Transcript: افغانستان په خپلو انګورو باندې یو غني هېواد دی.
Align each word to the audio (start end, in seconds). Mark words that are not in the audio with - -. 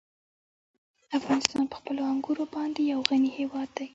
افغانستان 1.19 1.63
په 1.71 1.75
خپلو 1.79 2.01
انګورو 2.11 2.45
باندې 2.55 2.81
یو 2.93 2.99
غني 3.09 3.31
هېواد 3.37 3.69
دی. 3.77 3.87